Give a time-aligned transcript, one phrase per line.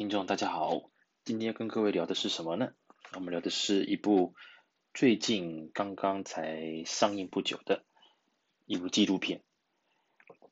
[0.00, 0.88] 听众，大家好，
[1.26, 2.72] 今天要跟各位聊的是什么呢？
[3.12, 4.34] 我们聊的是一部
[4.94, 7.84] 最近刚刚才上映不久的
[8.64, 9.42] 一部纪录片。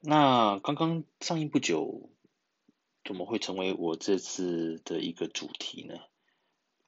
[0.00, 2.10] 那刚刚上映不久，
[3.06, 5.94] 怎么会成为我这次的一个主题呢？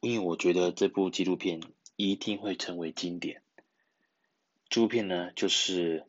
[0.01, 1.63] 因为我觉得这部纪录片
[1.97, 3.43] 一定会成为经典。
[4.69, 6.05] 这部片呢，就是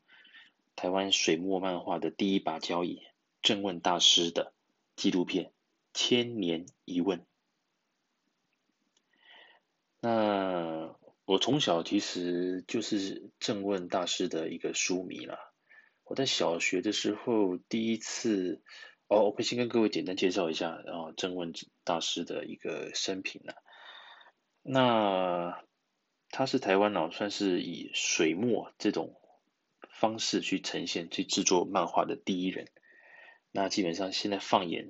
[0.76, 3.04] 台湾水墨漫画的第一把交椅
[3.42, 4.52] 郑问大师的
[4.98, 5.54] 纪录片。
[5.94, 7.26] 千年一问。
[10.00, 10.96] 那
[11.26, 15.38] 我从小其实就是郑问大师的一个书迷啦。
[16.04, 18.62] 我在小学的时候第一次，
[19.08, 23.54] 哦，我可以先跟各位简单介绍一下，然后郑问大师的一个生平呢。
[24.64, 25.64] 那
[26.30, 29.16] 他是台湾哦，算是以水墨这种
[29.90, 32.68] 方式去呈现、去制作漫画的第一人。
[33.52, 34.90] 那基本上现在放眼。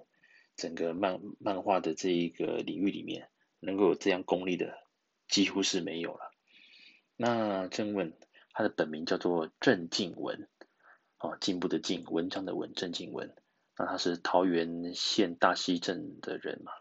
[0.61, 4.77] 整个漫漫画的这一个领域里面，能够有这样功力的，
[5.27, 6.31] 几乎是没有了。
[7.15, 8.15] 那郑问，
[8.51, 10.47] 他的本名叫做郑静文，
[11.17, 13.35] 哦，进步的进，文章的文，郑静文。
[13.75, 16.71] 那他是桃园县大溪镇的人嘛？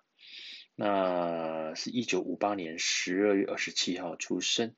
[0.75, 4.75] 那是一九五八年十二月二十七号出生。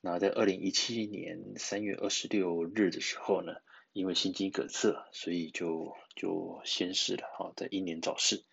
[0.00, 3.52] 那在二零一七年三月二十六日的时候呢，
[3.92, 8.44] 因为心肌梗塞，所以就就先逝了，好，在英年早逝。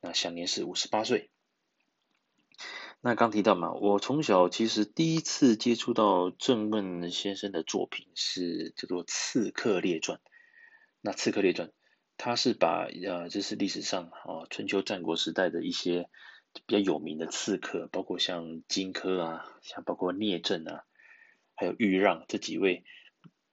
[0.00, 1.30] 那享年是五十八岁。
[3.00, 10.18] 那刚提到嘛，我从小其实第一次接触到郑问先生的作品是叫做《刺客列传》。
[11.00, 11.68] 那《刺客列传》，
[12.16, 16.08] 他是把呃，这是历史上啊春秋战国时代的一些
[16.66, 20.84] 比较有名的刺客，包括像荆轲啊，像包括聂政啊，
[21.54, 22.84] 还有豫让这几位。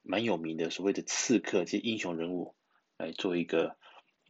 [0.02, 2.54] 蛮有名的所谓的刺客，这些英雄人物
[2.96, 3.76] 来做一个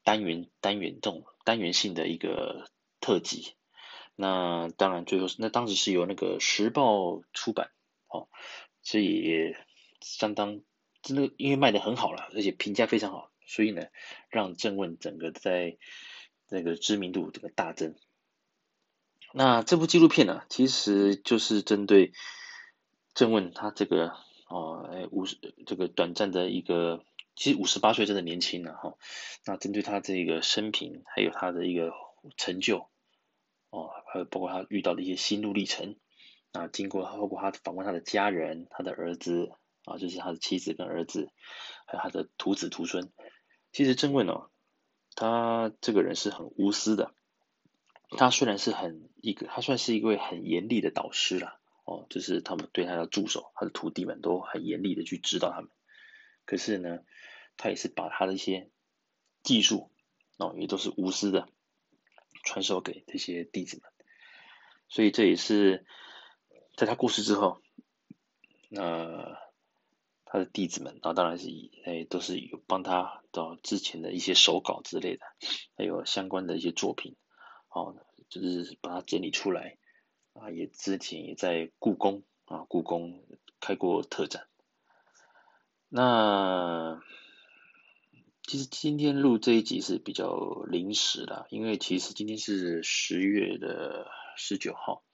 [0.05, 2.71] 单元、单元动单元性的一个
[3.01, 3.55] 特辑。
[4.15, 7.71] 那当然最后那当时是由那个时报出版，
[8.09, 8.29] 哦，
[8.83, 9.57] 所以
[10.01, 10.61] 相当
[11.03, 13.87] 真的因为卖得很好了，而且评价非常好，所以呢
[14.29, 15.79] 让郑问整个在
[16.51, 17.95] 那个知名度这个大增。
[19.33, 22.13] 那这部纪录片呢，其实就是针对
[23.15, 24.15] 郑问他这个。
[24.53, 27.03] 哦，哎，五十这个短暂的一个，
[27.35, 28.99] 其实五十八岁真的年轻了哈。
[29.47, 31.91] 那针对他这个生平，还有他的一个
[32.37, 32.91] 成就，
[33.71, 35.97] 哦，还有包括他遇到的一些心路历程，
[36.53, 39.53] 啊，经过包括他访问他的家人、他的儿子
[39.87, 41.31] 啊，就是他的妻子跟儿子，
[41.87, 43.11] 还有他的徒子徒孙。
[43.73, 44.51] 其实郑问哦，
[45.15, 47.15] 他这个人是很无私的。
[48.19, 51.59] 他虽然是很一个，他算是一位很严厉的导师了。
[51.85, 55.71] 哦，就是他们对他的助手，他的徒弟们都很严厉的去指导他们。
[56.45, 57.01] 可是呢，
[57.57, 58.71] 他也是把他的一些
[59.43, 59.91] 技术，
[60.39, 61.49] 哦，也都是无私的
[62.45, 63.91] 传授给这些弟子们。
[64.89, 65.85] 所以这也是
[66.77, 67.61] 在他过世之后，
[68.69, 69.39] 那、
[70.25, 75.25] 他的弟子们啊，当然是以哎都是有帮他到之前的一些手稿之类的，
[75.77, 77.17] 还有相关的一些作品，
[77.71, 77.97] 哦，
[78.29, 79.79] 就是把它整理出来。
[80.35, 83.23] 啊，也之前也在故宫啊，故宫
[83.61, 84.47] 开过特展。
[85.89, 87.01] 那
[88.43, 94.07] 其实今天录这一集是比较临时的，因为其实今天是十月的
[94.37, 95.05] 十九号。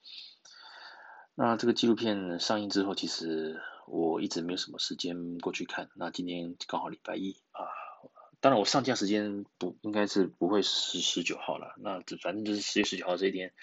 [1.35, 5.89] 那这个纪录片上映之后，其实我一直没有什么时间过去看。
[5.95, 7.67] 那今天刚好礼拜一啊，
[8.39, 11.75] 当然我上架时间不应该是不会是十九号了。
[11.77, 13.53] 那反正就是十月十九号这一天。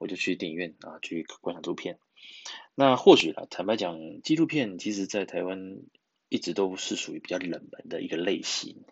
[0.00, 1.98] 我就去电影院啊，去观赏这部片。
[2.74, 5.82] 那或许啦，坦白讲，纪录片其实在台湾
[6.28, 8.84] 一直都是属于比较冷门的一个类型。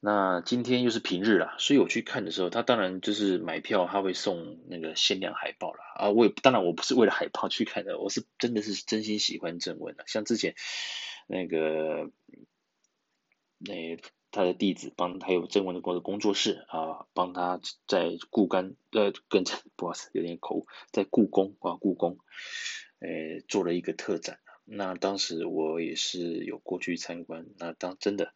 [0.00, 5.80] 那今天又是平日啦，所以我去看的时候，他当然就是买票，他会送那个限量海报啦。
[5.94, 6.10] 啊。
[6.10, 10.04] 我也当然我不是为了海报去看的，我是真的是真心喜欢正文的。
[10.06, 10.54] 像之前
[11.28, 12.10] 那个
[13.58, 13.98] 那。
[14.30, 19.44] 他的弟子帮，他有郑文的工工作室啊，帮他在故宫呃，跟
[19.74, 22.18] 不好意思，有点口误，在故宫啊，故宫，
[23.00, 24.38] 诶，做了一个特展。
[24.66, 27.46] 那当时我也是有过去参观。
[27.56, 28.34] 那当真的，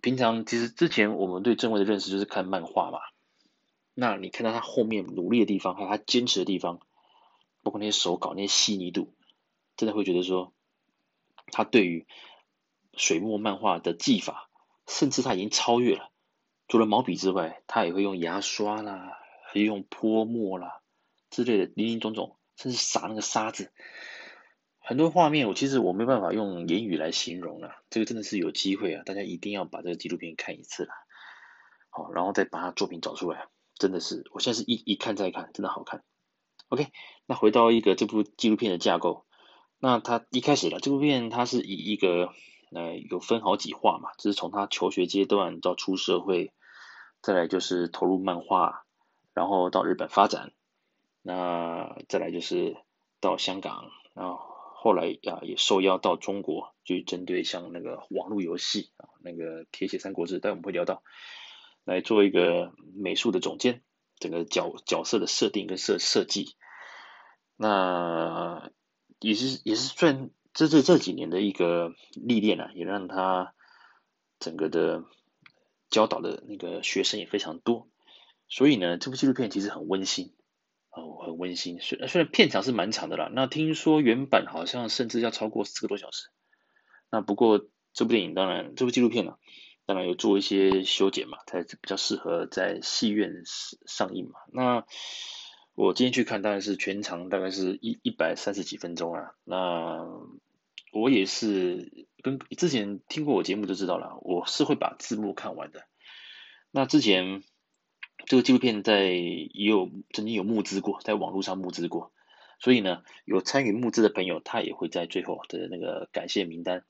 [0.00, 3.00] 平常其实之前我们对郑问的认识就是看漫画嘛。
[3.94, 6.78] 那你看到他后面努力的地方，还有他坚持的地方，
[7.64, 9.12] 包括那些手稿那些细腻度，
[9.76, 10.52] 真的会觉得说，
[11.50, 12.06] 他对于
[12.94, 14.46] 水墨漫画的技法。
[14.90, 16.10] 甚至他已经超越了，
[16.66, 19.16] 除了毛笔之外，他也会用牙刷啦，
[19.46, 20.80] 还用泼墨啦
[21.30, 23.72] 之类的林林总总，甚至撒那个沙子，
[24.80, 27.76] 很多画面我其实我没办法用言语来形容了。
[27.88, 30.92] 这个真的是有机会啊，大家一定要把这个纪录片看一次啦。
[31.88, 33.46] 好，然后再把他作品找出来，
[33.76, 36.02] 真的是，我现在是一一看再看，真的好看。
[36.68, 36.88] OK，
[37.26, 39.24] 那回到一个这部纪录片的架构，
[39.78, 42.32] 那他一开始了，这部片它是以一个
[42.70, 46.54] 那有分好几话嘛，就是从他求学阶段到出社会，
[47.20, 48.86] 再来就是投入漫画，
[49.34, 50.52] 然后到日本发展，
[51.20, 52.78] 那再来就是
[53.20, 54.48] 到香港，然后。
[54.82, 61.02] 后来啊，也受邀到中国，就针对像那个网络游戏啊，那个《铁血三国志》，待我们会聊到，
[61.84, 63.82] 来做一个美术的总监，
[64.18, 66.56] 整个角角色的设定跟设设计，
[67.56, 68.70] 那
[69.18, 73.54] 也是也是算这这这几年的一个历练啊，也让他
[74.38, 75.04] 整个的
[75.88, 77.88] 教导的那个学生也非常多，
[78.48, 80.34] 所以呢，这部纪录片其实很温馨。
[80.92, 81.78] 哦，很温馨。
[81.80, 86.30] 虽虽然片长是蛮长的啦，那听说原版好像甚至要超过四个多小时。
[87.12, 89.38] 那不过这部电影当然，这部纪录片呢、啊，
[89.86, 93.44] 当然有做一些修剪嘛，才比较适合在戏院
[93.86, 94.40] 上映嘛。
[94.52, 94.84] 那
[95.74, 99.32] 我今天去看，大概是全长大概是一一百三十几分钟啊。
[99.44, 100.06] 那
[100.92, 105.84] 我也是跟之前听过我节目就知道了，我是会把字幕看完的。
[106.70, 107.42] 那之前。
[108.26, 112.12] 这个纪录片在也有曾经有募资过，在网络上募资过，
[112.58, 116.84] 所以呢，有参与募资的朋友，他也会在最后的那个感谢名单，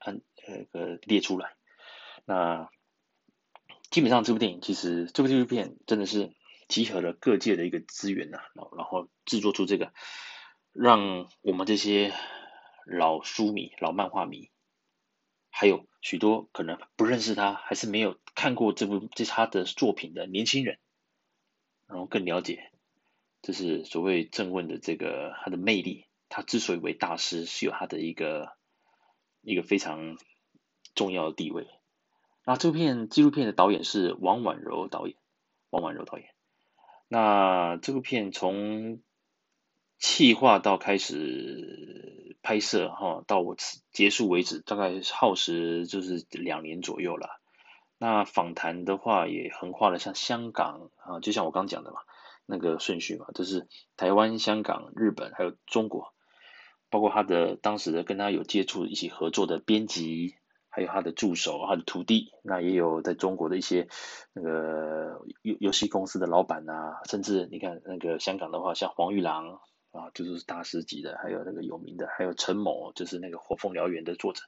[0.00, 1.54] 按那个列出来。
[2.24, 2.68] 那
[3.90, 6.32] 基本上这部电影其实这部纪录片真的是
[6.72, 8.38] 集合了各界的一个资源呐，
[8.76, 9.92] 然后制作出这个，
[10.72, 12.14] 让我们这些
[12.86, 14.50] 老书迷、老漫画迷，
[15.50, 15.86] 还有。
[16.04, 20.80] 许多可能不认识他，还是没有看过这部这他的作品的年轻人，
[21.86, 22.72] 然后更了解，
[23.40, 26.06] 这是所谓正问的这个他的魅力。
[26.28, 28.56] 他之所以为大师，是有他的一个
[29.42, 30.18] 一个非常
[30.96, 31.68] 重要的地位。
[32.44, 35.16] 那这部片纪录片的导演是王婉柔导演，
[35.70, 36.34] 王婉柔导演。
[37.12, 39.02] 那这部片从
[39.98, 43.54] 企划到开始拍摄哈，到我
[43.92, 47.28] 结束为止，大概耗时就是两年左右了。
[47.98, 51.98] 那访谈的话也横跨了像香港啊，就像我刚讲的嘛，
[52.46, 53.68] 那个顺序嘛，就是
[53.98, 56.14] 台湾、香港、日本还有中国，
[56.88, 60.36] 包括他的当时的跟他有接触一起合作的编辑，
[60.72, 63.86] 还有他的助手、他的徒弟，那也有在中国的一些
[64.32, 69.60] 那个游游戏公司的老板啊，甚至你看那个香港的话，像黄玉郎。
[69.92, 74.40] 啊，就是大师级的，还有那个有名的，还有陈某，就是那个《火凤燎原》的作者，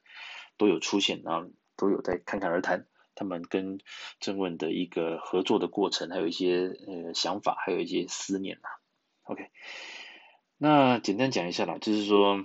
[0.57, 3.77] 都有出现，然后都有在侃侃而谈，他们跟
[4.19, 8.69] 郑问的一个合作的过程，还有一些呃想法，还有一些思念呐。
[9.25, 9.51] OK，
[10.57, 12.43] 那简单讲一下啦，就是说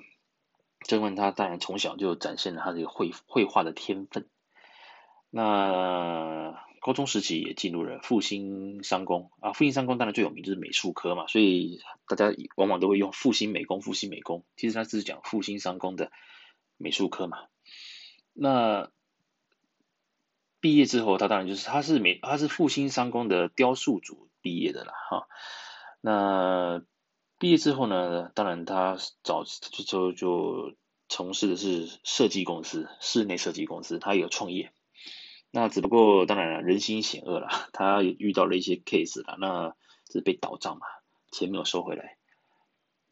[0.86, 4.26] 郑问他当然从小就展现了他这个绘绘画的天分，
[5.30, 6.64] 那。
[6.82, 16.10] 高中时期也进入了复兴商工啊，复兴商工当然最有名就是美术科嘛，所以大家往往都会用复兴美工、复兴美工，其实他是讲复兴商工的
[16.78, 17.36] 美术科嘛。
[18.32, 18.90] 那
[20.60, 25.28] 毕业之后，他当然就是他是美，他是复兴商工的雕塑组毕业的了哈。
[26.00, 26.82] 那
[27.40, 30.74] 毕业之后呢，当然他早就就就
[31.08, 34.74] 从事的是设计公司，室内设计公司，他有创业。
[35.50, 39.74] 那只不过当然，人心险恶了，他遇到了一些 case 了，那
[40.12, 40.86] 是被倒账嘛，
[41.32, 42.18] 钱没有收回来。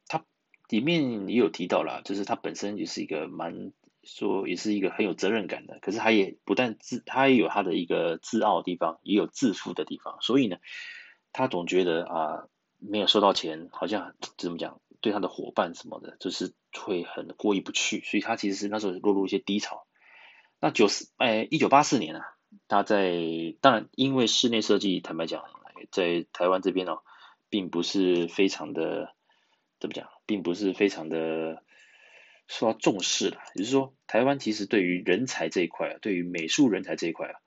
[0.06, 0.26] 他
[0.68, 3.73] 里面也有提到了，就是他本身也是一个蛮
[4.04, 10.58] 说也是一个很有责任感的，可是他也不但自他也有他的一个自傲的地方，也有自负的地方，所以呢，
[11.32, 19.87] 他总觉得啊没有收到钱，好像 怎么讲，对他的伙伴什么的，就是会很过意不去，所以他其实是那时候落入一些低潮。
[20.61, 22.23] 那九四哎，一九八四年啊，
[22.66, 23.16] 他在
[23.61, 25.44] 当然因为室内设计，坦白讲，
[25.92, 27.02] 在台湾这边哦，
[27.49, 29.14] 并不是非常的
[29.78, 31.62] 怎么讲，并不是非常的
[32.49, 33.38] 受到重视了。
[33.54, 37.38] 也就是说，台湾其实对于人才这一块啊，对于美术人才这一块啊，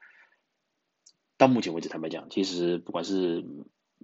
[1.38, 3.43] 到目前为止，坦白讲，其实不管是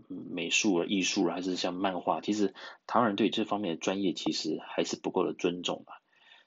[0.07, 2.53] 美术啊、艺术啊，还是像漫画，其实
[2.85, 6.01] 台湾人对这方面的专业其实还是不够的尊重吧。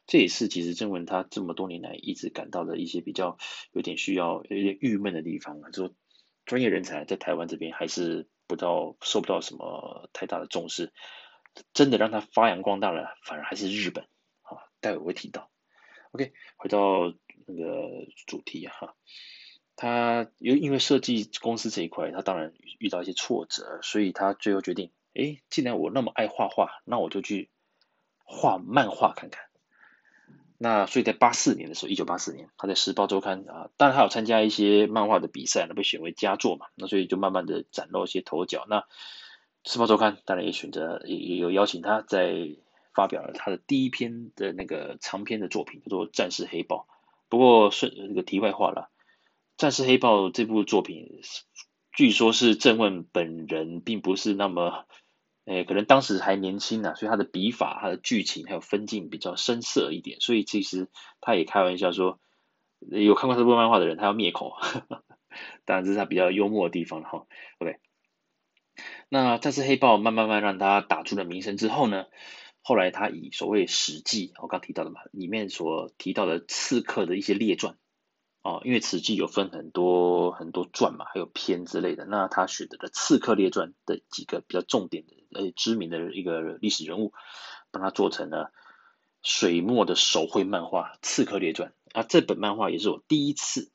[0.07, 3.39] 这也是其实郑文他这么多年来一直感到的一些比较
[3.73, 5.95] 有点需要有点郁闷的地方，就说
[6.47, 10.93] 专业人才在台湾这边还是不到受不到什么太大的重视，
[11.73, 14.05] 真的让他发扬光大了，反而还是日本
[14.43, 15.49] 啊，待会我会提到。
[16.11, 17.15] OK，回到
[17.47, 18.97] 那个主题哈，
[19.81, 27.49] 他因因为设计公司这一块，他当然遇到一些挫折，所以他最后决定，哎，既然我那么爱画画，那我就去
[28.25, 29.45] 画漫画看看。
[30.59, 38.67] 那所以在八四年的时候，一九八四年，他在《时报周刊》啊，当然他有参加一些漫画的比赛，那被选为佳作嘛，那所以就慢慢的崭露一些头角。
[38.69, 38.81] 那
[39.65, 42.35] 《时报周刊》当然也选择也有邀请他，在
[42.93, 46.87] 发表了他的第一篇的那个长篇的作品，叫做《战士黑豹》。
[47.31, 48.91] 不过顺这个题外话了，
[49.61, 51.21] 《战士黑豹》这部作品，
[51.93, 54.87] 据说是郑问本人并不是那么。
[55.45, 60.89] 诶，可能当时还年轻呢、所以他的笔法、他的剧情还有分镜比较深色一点，所以其实
[61.21, 62.19] 他也开玩笑说，
[62.79, 64.55] 有看过这部漫画的人，他要灭口，
[65.67, 67.27] 当然这是他比较幽默的地方哈。
[67.59, 67.77] OK，
[69.11, 72.07] 那战士黑豹慢慢慢让他打出了名声之后呢，
[72.63, 77.77] 后来他以所谓《史记》，我刚提到的嘛，里面所提到的刺客的一些列传。
[78.43, 82.07] 哦，因为《史记》有分很多很多传嘛，还有篇之类的。
[82.07, 87.13] 那他选择了《刺客列传》的几个比较重点的、呃知名的一个历史人物，
[87.71, 88.53] 帮他做成了
[89.23, 91.75] 水墨的手绘漫画《刺客列传》。
[92.01, 93.71] 啊，这本漫画也是我第一次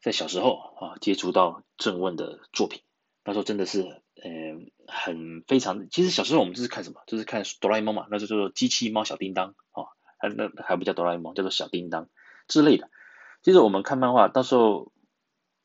[0.00, 2.80] 在小时候啊接触到郑问的作品。
[3.24, 5.90] 那时候真的是，嗯、很非常。
[5.90, 9.84] 其实小时候我们就是看什么，就是看哆啦 A 梦嘛，那就叫做机器猫小叮当啊，
[10.18, 12.08] 还那还不叫哆啦 A 梦，叫做小叮当
[12.48, 12.88] 之类的。
[13.42, 14.92] 其实我们看漫画，到时候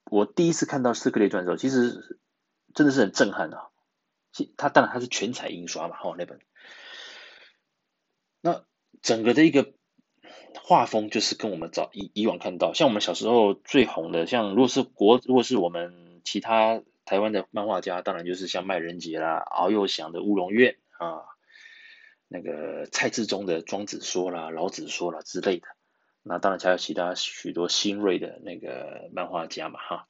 [0.10, 2.18] 我第一次看到《刺客列传》的时候，其实
[2.74, 3.70] 真的是很震撼啊！
[4.32, 6.40] 其他当然它是全彩印刷嘛，哈那本。
[8.42, 8.64] 那
[9.02, 9.74] 整个的一个
[10.64, 21.26] 画风就是跟我们早以以往看到，像我们小时候最红的，像如果是国，如果是我们其他台湾的漫画家，当然就是像麦人杰啦、敖幼祥的《乌龙院》啊，
[22.28, 25.68] 那个蔡志忠的《庄子说》啦、《老子说》啦之类的。
[26.28, 30.08] 那当然还有其他许多新锐的那个漫画家嘛，哈。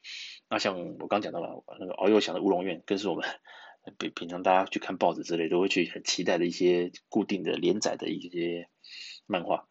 [0.50, 3.28] 那像我刚讲到了那个敖幼祥的《乌龙院》，更是我们
[3.98, 8.68] 平平常大家去看报纸之类都会去很期待的一些固定的连载的一些
[9.26, 9.68] 漫画。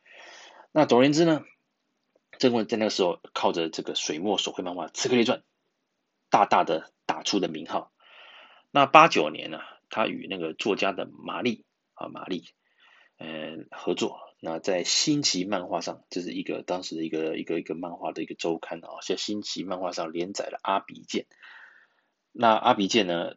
[0.72, 1.44] 那总而言之呢，
[2.38, 5.38] 郑问在那个时候靠着这个水墨手绘漫画《刺客列传》，
[6.30, 7.92] 大大的打出的名号。
[8.70, 9.60] 那八九年呢，
[9.90, 12.44] 他与那个作家的玛丽啊玛丽，
[13.18, 14.25] 嗯合作。
[14.48, 21.24] 那在新奇漫画上，这是一个当时的一个一个一个漫画的一个周刊啊，在新奇漫画上连载了《阿鼻剑》。
[22.30, 23.34] 那《阿鼻剑》呢，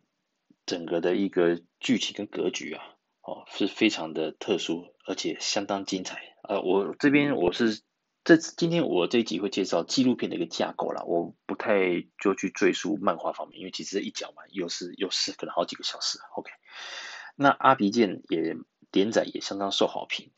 [0.67, 2.83] 整个的一个剧情跟格局啊，
[3.23, 6.21] 哦，是非常的特殊，而且相当精彩。
[6.43, 7.81] 呃，我这边我是
[8.23, 16.19] 这今天我这一集会介绍纪录片的一个架构啦，我不太就去赘述漫画方面，因为其实一讲完又是又是可能好几个小时。
[16.35, 16.51] OK，
[17.35, 18.55] 那《阿鼻剑》也
[18.91, 20.29] 连载也相当受好评。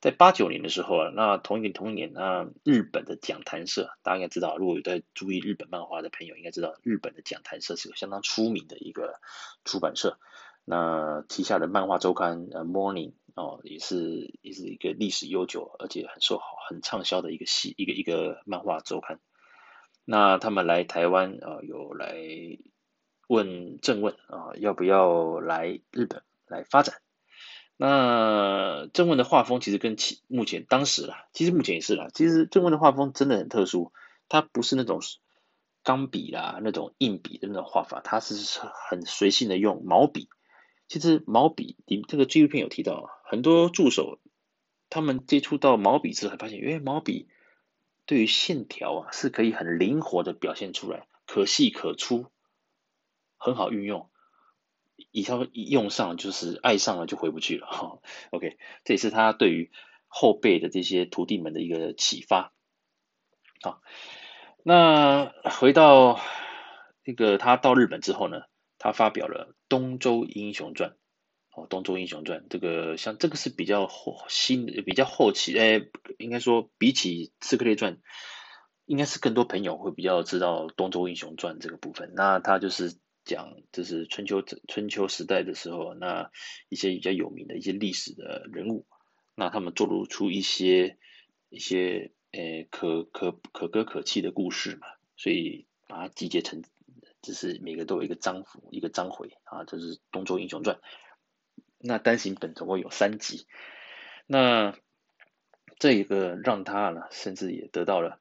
[0.00, 9.20] 在八九年的时候啊，那同一年同一年，那日本的讲谈社，大家应该知道，如果有在注意日本漫画的朋友，应该知道日本的讲谈社是个相当出名的一个
[9.64, 10.18] 出版社。
[10.64, 19.20] 那旗下的漫画周刊呃 Morning 哦，也是也是一个历史悠久而且很受好很畅销的一个系一个一个漫画周刊。
[20.04, 22.16] 那他们来台湾啊，有来
[23.28, 26.96] 问郑问啊，要不要来日本来发展？
[27.78, 32.08] 那郑问的画风其实跟其目前当时啦，其实目前也是啦。
[32.14, 33.92] 其实郑问的画风真的很特殊，
[34.28, 35.00] 他不是那种
[35.82, 40.28] 钢笔啦、那种硬笔的那种画法，他是很随性的用毛笔。
[40.88, 44.20] 其实毛笔，你这个纪录片有提到，很多助手
[44.88, 47.28] 他们接触到毛笔之后，发现，因为毛笔
[48.06, 52.26] 对于线条啊是可以很灵活的表现出来，可细可粗，
[53.36, 54.08] 很好运用。
[55.10, 57.98] 以后一用上就是爱上了就回不去了哈。
[58.30, 59.70] OK，这也是他对于
[60.08, 62.52] 后辈的这些徒弟们的一个启发。
[63.60, 63.82] 好，
[64.62, 66.20] 那回到
[67.04, 68.42] 那个他到日本之后呢，
[68.78, 70.90] 他发表了《东周英雄传》
[71.54, 75.82] 哦，《东周英雄传》这个像这个是比较后新比较后期，哎，
[76.18, 77.94] 应该说比起《刺客列传》，
[78.84, 82.12] 应该是更多朋友会比较知道《东周英雄传》这个部分。
[82.14, 82.96] 那他就是。
[83.26, 86.30] 讲就是春秋春秋时代的时候，那
[86.70, 88.86] 一些比较有名的一些历史的人物，
[89.34, 90.96] 那他们做出出一些
[91.50, 96.62] 一些呃可可可歌可泣的故事嘛，所以把它集结成，
[97.20, 100.76] 就是每个都有一个章符一个章回啊，这、就是《东周英雄传》。
[101.78, 103.46] 那单行本总共有三集，
[104.26, 104.74] 那
[105.78, 108.18] 这一个让他呢，甚至也得到了。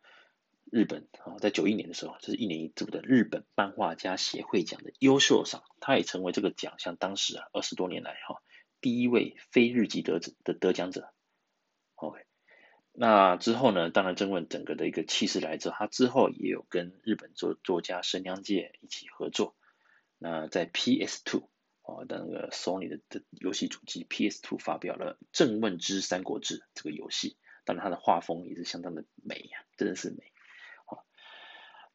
[0.71, 8.41] 日本啊，在九一年的时候，这是一年一度的日本漫画家协会奖的优秀赏，他也成为这个奖项当时啊二十多年来哈
[8.81, 11.13] 第一位非日籍得者的得奖者。
[11.95, 12.19] OK，
[12.91, 19.55] 那之后呢，当然郑问整个的一个气势来之后，他之后也有跟日本作作家神良介一起合作。
[20.17, 21.49] 那在 PS Two
[21.83, 27.37] 哦的那个 Sony 的的游戏主机 PS Two 发表了《郑问之三国志》这个游戏。
[27.63, 30.31] 当然他的画风也是相当的美呀、真的是美。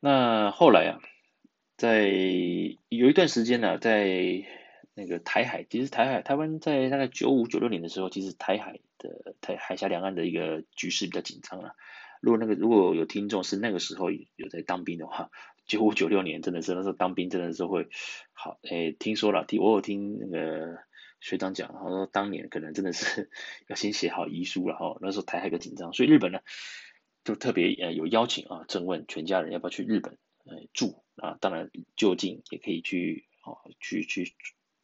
[0.01, 0.99] 那后来啊，
[1.77, 2.09] 在
[2.89, 4.45] 有一段时间呢、啊，在
[4.95, 11.75] 那个台海，其实台海台湾在大概九五九六年的时候，其实台海的台海峡两岸的一个局势比较紧张了。
[12.23, 15.31] 如果那个如果有听众是那个时候有在当兵的话，
[15.67, 17.89] 九五九六年真的是那时候当兵真的是会
[18.33, 20.79] 好诶，听说了，听我有听那个
[21.21, 23.31] 学长讲，他说当年可能真的是
[23.69, 26.41] 要先写好遗书了哈，那时候台海个紧张，所以日本呢
[27.25, 34.35] 就特别呃有邀请啊，郑问全家人要不要去日本呃住啊，当然就近也可以去哦去去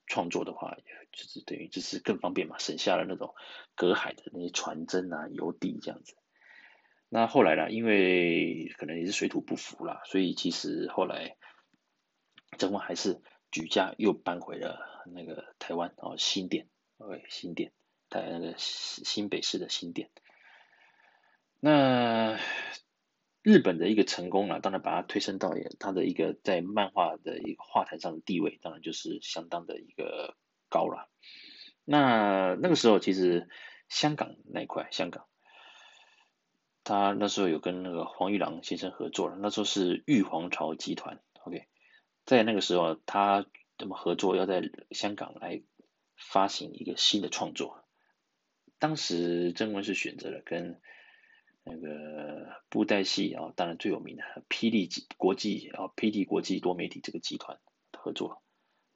[0.07, 0.77] 创作的话，
[1.13, 3.35] 就是等于就是更方便嘛，省下了那种
[3.75, 6.15] 隔海的那些传真啊邮递这样子。
[7.09, 11.37] 那后来呢，因为可能也是水土不服啦，所以其实后来
[12.59, 17.73] 郑问还是举家又搬回了那个台湾哦，新店，OK，新店，
[18.11, 20.11] 在那个新北市的新店。
[21.67, 22.39] 那
[23.43, 30.37] 日本的一个成功啊，当然把它推升到他的一个在漫画的一个画坛上的地位，当然就是相当的一个
[30.69, 31.11] 高了。
[31.85, 33.49] 那那个时候其实
[33.89, 35.27] 香港那一块，香港。
[36.85, 41.67] 他那时候有跟那个黄玉郎先生合作了，那时候是玉皇朝集团，OK，
[42.25, 43.45] 在那个时候他
[43.77, 45.65] 怎么合作，要在香港来
[46.17, 47.85] 发行一个新的创作。
[48.79, 50.81] 当时曾文是选择了跟
[51.69, 57.59] 那个布袋戏啊，当然最有名的霹雳国际啊，霹雳国际多媒体这个集团
[57.93, 58.41] 合作，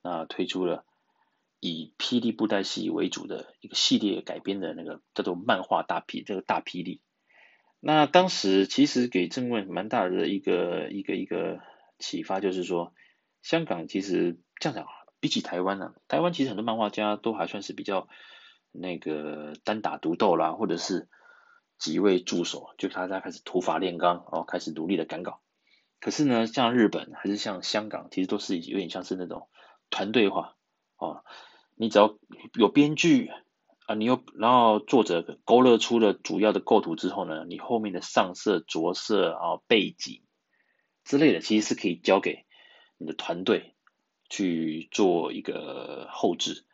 [0.03, 0.85] 那推出了
[1.59, 7.01] 以霹雳布袋戏为主的一个系列改编的那个叫做漫画大霹这个大霹雳。
[7.81, 11.59] 那当时其实给郑问蛮大的一个一个一个
[11.99, 12.95] 启发，就是说，
[13.43, 14.87] 香港其实这样讲，
[15.19, 18.07] 比起台湾呢、啊，台湾其实很多漫画家都还算是比较
[18.71, 21.09] 那个单打独斗啦，或者是
[21.81, 25.41] 几位助手，就他在开始土法炼钢，哦，开始努力的赶稿。
[25.99, 29.49] 可是呢，像日本还是像香港，其实都是有点像是那种
[29.91, 30.55] 团队化，
[30.97, 31.25] 哦，
[31.75, 32.17] 你只要
[32.55, 33.33] 有编剧。
[33.87, 40.23] 啊，你又然后作者勾勒出了主要的构图之后呢，你后面的上色、着色啊、背景
[41.03, 42.47] 之类的，其实是可以交给
[42.99, 43.75] 你的团队
[44.29, 46.65] 去做一个后置。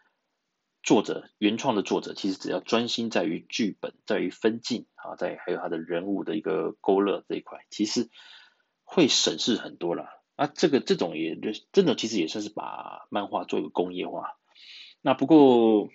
[0.86, 8.08] 作者原创的作者其实只要专心在于剧本，在于分镜啊，在还有他的人物的一个勾勒这一块，其实
[8.84, 10.08] 会省事很多了。
[10.36, 11.38] 啊，这个这种也
[11.72, 14.38] 真的其实也算是把漫画做一个工业化。
[15.02, 15.90] 那不过。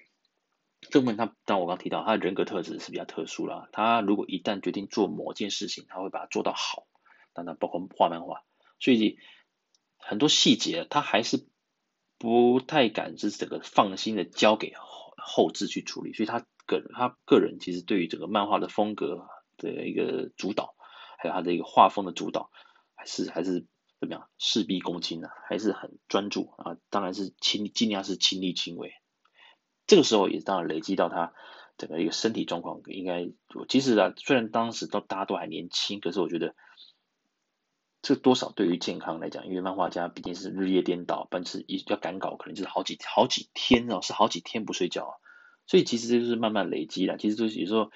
[0.90, 3.70] 这部分他，当我刚提到他的人格特质是比较特殊啦。
[3.72, 6.88] 他如果一旦决定做某件事情，他会把它做到好。
[7.34, 8.42] 当然，包括画漫画，
[8.80, 9.20] 所以
[9.98, 11.46] 很多细节他还是
[12.22, 16.14] 不太敢，是整个放心的交给后后置去处理。
[16.14, 20.76] 所以他个人，他个人其实对于整个漫画的风格的一个主导，
[21.18, 22.52] 还有他的一个画风的主导，
[22.94, 23.66] 还是还是
[24.00, 26.78] 怎么样事必躬亲的，还是很专注啊。
[26.92, 28.94] 当然是亲，尽量是亲力亲为。
[29.88, 31.34] 这个时候也当然累积到他
[31.80, 33.32] 整个一个身体状况，应该
[33.68, 36.54] 其实啊，虽然当时都大家都还年轻，可是我觉得
[38.02, 45.14] 这多少对于健康来讲，因为漫画家毕竟是日夜颠倒，但是一要赶稿，可能就是好几好几天哦，是好几天不睡觉啊，
[45.68, 47.18] 所以其实就是慢慢累积了。
[47.18, 47.92] 其实就是有时候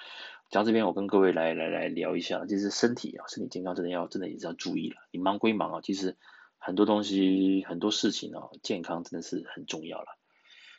[0.52, 4.98] 讲到这边，我跟各位来来来聊一下，就是身体啊，身体健康真的要真的也是要注意了。
[5.12, 6.18] 你忙归忙啊，其实
[6.60, 10.18] 很多东西很多事情哦，健康真的是很重要了。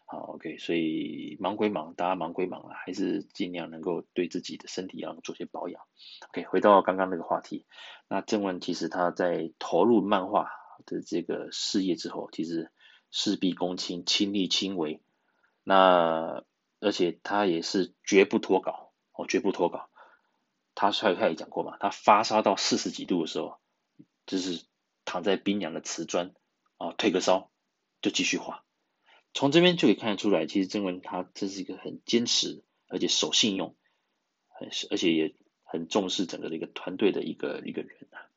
[0.08, 5.82] 好，OK，所以忙归忙，大家忙归忙啊，还是尽量能够对自己的身体要做些保养。
[6.28, 7.66] OK，回到刚刚那个话题，
[8.08, 10.48] 那郑问其实他在投入漫画
[10.84, 12.70] 的这个事业之后，其实
[13.10, 15.02] 事必躬亲，亲力亲为。
[15.64, 16.44] 那
[16.78, 19.90] 而且他也是绝不脱稿，哦，绝不脱稿。
[20.76, 23.58] 他他他也讲过嘛，他发烧到四十几度的时候，
[24.24, 24.64] 就是
[25.04, 26.32] 躺在冰凉的瓷砖
[26.76, 27.50] 啊，退个烧
[28.02, 28.62] 就继续画。
[29.36, 33.76] 从这边就可以看得出来，其实郑文他这是一个很坚持，而且守信用，
[34.48, 38.32] 很而且也很重视整个的一个团队的一个一个人啊。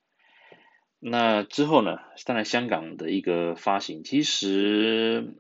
[1.00, 5.36] 那之后呢，当然香港的一个发行，其实，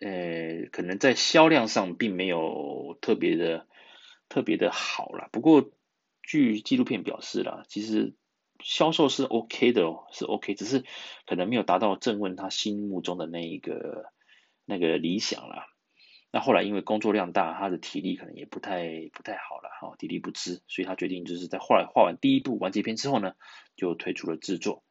[0.00, 3.66] 呃，可能在销量上并没有特别的
[4.28, 5.30] 特别的好啦。
[5.32, 5.70] 不过
[6.22, 8.14] 据纪录片表示啦，其实。
[8.60, 10.82] 销售是 OK 的哦，是 OK，只是
[11.28, 14.10] 可能没有达到郑问他心目中的那一个
[14.68, 15.66] 那个理想啦。
[16.30, 23.32] 那后来因为工作量大，他的体力可能也不太不太好了哈，体力不支，所以他决定就是在后来画完第一部完结篇之后呢，
[23.76, 24.84] 就退出了制作。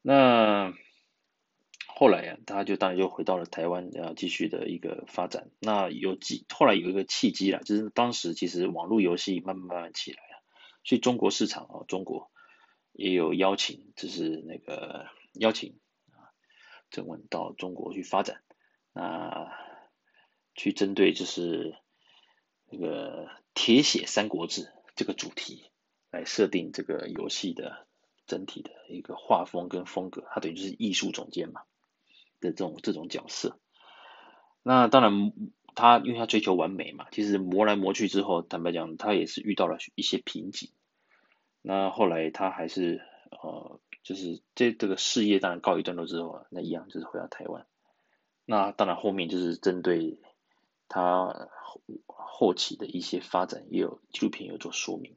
[0.00, 0.72] 那
[1.86, 5.50] 后来啊，他就当然就回到了台湾啊，继续的一个发展。
[5.60, 10.42] 那有几后来有一个契机啦，就是当时其实网络游戏慢慢慢慢起来了，
[10.84, 12.30] 所以中国市场哦，中国
[12.92, 15.78] 也有邀请，就是那个邀请
[16.12, 16.32] 啊，
[16.90, 18.40] 郑问到中国去发展，
[19.00, 19.52] 啊
[20.54, 21.76] 去针对就是
[22.70, 25.70] 那个铁血三国志这个主题
[26.10, 27.86] 来设定这个游戏的
[28.26, 31.62] 整体的一个画风跟风格，他等于就是艺术总监嘛。
[32.42, 33.58] 的这种这种角色，
[34.62, 35.30] 那当然
[35.74, 40.70] 他因为他追求完美嘛，其实磨来磨去之后，坦白讲，他也是遇到了一些瓶颈。
[41.60, 47.66] 那后来他还是呃，就是这这个事业当然告一段落之后，那一样就是回到台湾。
[48.50, 50.18] 那当然后面就是针对
[50.88, 55.16] 他后后期的一些发展，也有纪录片有做说明。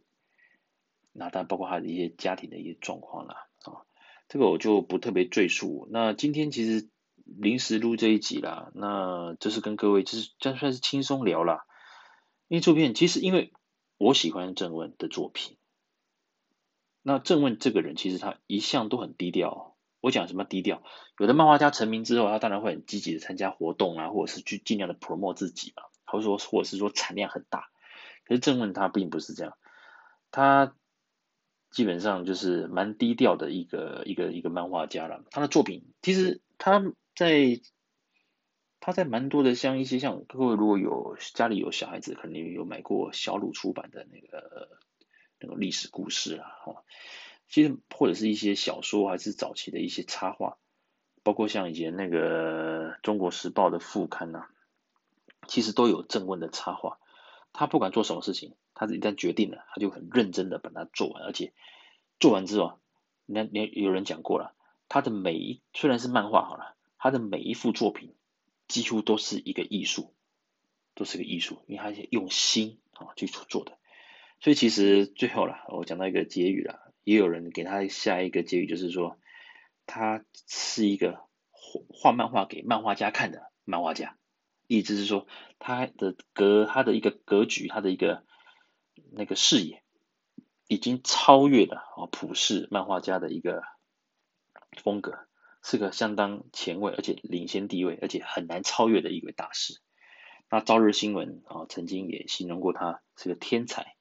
[1.11, 3.81] 那当然包括他的一些家庭的一些状况啦，啊，
[4.29, 5.87] 这个我就不特别赘述。
[5.89, 6.87] 那今天其实。
[7.25, 11.65] 临时录这一集啦，那这是跟各位就是这算是轻松聊啦。
[12.49, 13.53] 因为这片其实因为
[13.97, 15.55] 我喜欢郑问的作品，
[17.01, 19.72] 那郑问这个人其实他一向都很低调。
[20.03, 20.83] 我讲什么低调？
[21.17, 27.69] 有的漫画家成名之后，他当然会很积极的参加活动啊，或者是去尽量的 promote 自己嘛，或者说或者是说产量很大。
[28.25, 29.57] 可是正问他并不是这样，
[30.29, 30.75] 他
[31.71, 35.23] 基本上就是蛮低调的一个一个一个漫画家了。
[35.31, 36.83] 他的作品其实他。
[37.15, 37.61] 在
[38.79, 44.79] 他在蛮多的像一些像各位如果有家里有小孩子，肯定有买过小鲁出版的那个
[45.39, 46.83] 那个历史故事啊，哈，
[47.47, 50.57] 其实或者是一些小说，还是早期的一些插画，
[51.23, 54.45] 包括像以前那个中国时报的副刊呐，
[55.47, 56.99] 其实都有郑问的插画。
[57.51, 61.53] 他不管做什么事情，他一旦决定了，他就很认真的把它做完，而且
[62.19, 62.79] 做完之后，
[63.25, 64.55] 那你有人讲过了，
[64.89, 66.75] 他的每一虽然是漫画好了。
[66.97, 68.15] 他的每一幅作品
[68.69, 70.13] 几乎都是一个艺术，
[70.95, 73.77] 都是个艺术，因为他用心啊去做的。
[74.39, 79.19] 所以其实最后了，我讲到一个结语了，也有人给他下一个结语，就是说
[79.85, 84.17] 他是一个画漫画给漫画家看的漫画家，
[84.67, 85.27] 意思是说
[85.59, 88.23] 他的格他的一个格局，他的一个
[89.11, 89.83] 那个视野
[90.67, 93.63] 已经超越了啊普世漫画家的一个
[94.81, 95.27] 风格。
[95.65, 99.79] 是个相当前卫，而且领先地位，而且很难超越的一位大师。
[100.49, 103.95] 那朝日新闻啊，曾经也形容过他是个天才、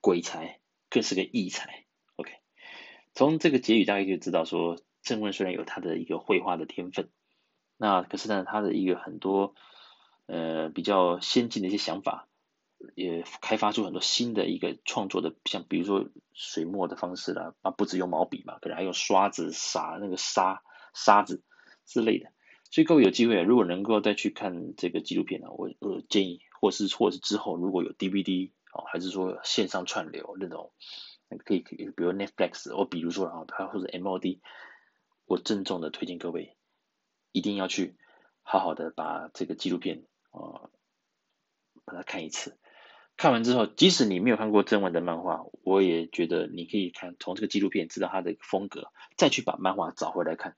[0.00, 0.58] 鬼才，
[0.90, 1.84] 更是个异才。
[3.18, 7.08] 从这个结语大家就知道说，郑问虽然有他的一个绘画的天分，
[7.76, 9.56] 那可是呢，他的一个很多
[10.26, 12.28] 呃比较先进的一些想法，
[12.94, 20.62] 也开发出很多新的一个创作的，像比如说水墨的方式啦，啊，不只用毛笔嘛，可能还用刷子撒那个沙。
[20.94, 21.42] 沙子
[21.84, 22.30] 之类的，
[22.70, 30.70] 所以各位有机会，如果能够再去看这个纪录片呢，我呃建议，或是或是之后如果有 DVD 哦，还是说线上串流那种，
[31.36, 34.40] 可以可以，比如 Netflix，或比如说啊，它或者 MOD，
[35.26, 36.56] 我郑重的推荐各位
[37.32, 37.96] 一定要去
[38.42, 40.70] 好好的把这个纪录片啊
[41.84, 42.58] 把它看一次，
[43.16, 50.56] 看完之后，即使你没有看过正文的漫画，我也觉得你可以看从这个纪录片知道它的风格，再去把漫画找回来看。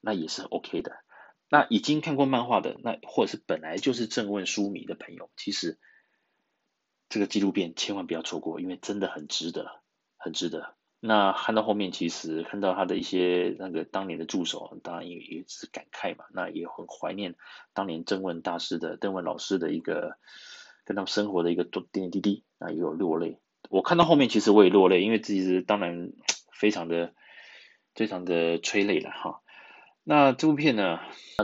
[0.00, 0.92] 那也是 OK 的。
[1.48, 5.80] 那已经看过漫画的，那或者是本来就是正问书迷的朋友，其实
[7.08, 9.79] 这个纪录片千万不要错过，因为真的很值得，
[10.20, 10.74] 很值得。
[11.00, 16.26] 那看到后面，其实看到他的一些那个当年的助手，当然也也是感慨嘛。
[16.34, 17.36] 那也很怀念
[17.72, 20.18] 当年郑问大师的邓文老师的一个
[20.84, 23.40] 跟他们生活的一个点点滴滴，那也有落泪。
[23.70, 26.12] 我看到后面，其实我也落泪，因为其实当然
[26.52, 27.14] 非常的
[27.94, 29.40] 非常的催泪了哈。
[30.04, 30.98] 那这部片呢？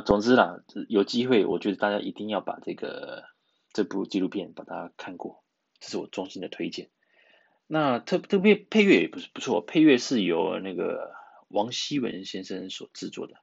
[0.04, 3.24] 总之啦，有机会，我觉得大家一定要把这个
[3.72, 5.42] 这部纪录片把它看过，
[5.80, 6.90] 这是我衷心的推荐。
[7.66, 11.12] 那特特别配乐也不是不错，配乐是由那个
[11.48, 13.34] 王希文先生所制作的，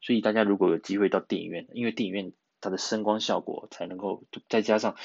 [0.00, 4.96] 所以大家如果有机会到电影院，因为电影院它的声光效果才能够，再加上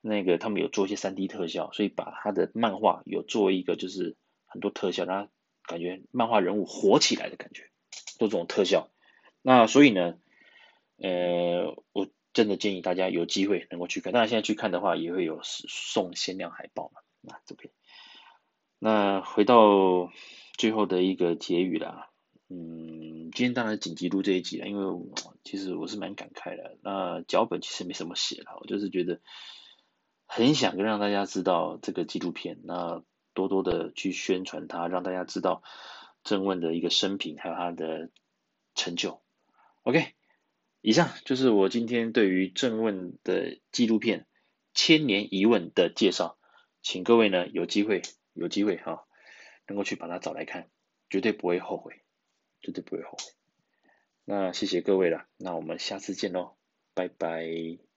[0.00, 4.16] 那个他们有做一些 3D 特效，所以把他的漫画有做一个就是
[4.46, 5.30] 很多特效，让他
[5.64, 7.70] 感觉漫画人物活起来的感觉。
[8.18, 8.90] 做这种特效，
[9.42, 10.18] 那所以呢，
[10.96, 14.12] 呃，我真的建议大家有机会能够去看。
[14.12, 17.72] 当然现在去看的话，也会有送限量海报嘛，那这边。
[18.78, 20.12] 那回到
[20.56, 22.10] 最后的一个结语啦，
[22.48, 25.06] 嗯，今天当然紧急录这一集了，因为
[25.44, 26.78] 其实我是蛮感慨的。
[26.82, 29.20] 那脚本其实没什么写了，我就是觉得
[30.26, 33.02] 很想让大家知道这个纪录片，那
[33.34, 35.62] 多多的去宣传它，让大家知道。
[36.24, 38.10] 郑问的一个生平，还有他的
[38.74, 39.22] 成就。
[39.84, 40.14] OK，
[40.82, 44.22] 以上就是我今天对于郑问的纪录片
[44.74, 46.36] 《千年疑问》的介绍，
[46.82, 49.06] 请各位呢有机会有机会哈，
[49.66, 50.70] 能够去把它找来看，
[51.10, 52.02] 绝对不会后悔，
[52.60, 53.32] 绝对不会后悔。
[54.24, 56.56] 那谢谢各位了，那我们下次见喽，
[56.94, 57.87] 拜拜。